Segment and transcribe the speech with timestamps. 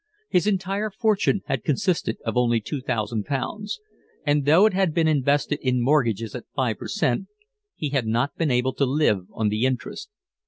[0.29, 3.79] His entire fortune had consisted of only two thousand pounds,
[4.25, 7.27] and though it had been invested in mortgages at five per cent,
[7.75, 10.09] he had not been able to live on the interest.